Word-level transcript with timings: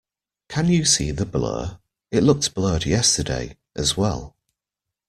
Can 0.49 0.65
you 0.67 0.83
see 0.83 1.11
the 1.11 1.27
blur? 1.27 1.77
It 2.09 2.23
looked 2.23 2.55
blurred 2.55 2.87
yesterday, 2.87 3.57
as 3.75 3.95
well. 3.95 4.35